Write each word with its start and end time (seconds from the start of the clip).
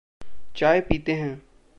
चाय 0.55 0.81
पीते 0.81 1.11
हैं। 1.11 1.41